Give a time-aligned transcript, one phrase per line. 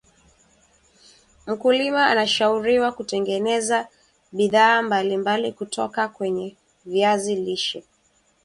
[1.47, 3.87] mkulima anashauriwa kutengeneza
[4.31, 7.83] bidhaa mbalimbali kutoka kwenye viazi lishe